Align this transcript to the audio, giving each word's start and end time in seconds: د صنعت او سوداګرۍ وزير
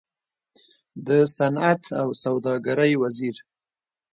د 1.07 1.09
صنعت 1.35 1.83
او 2.01 2.07
سوداګرۍ 2.23 2.93
وزير 3.01 3.35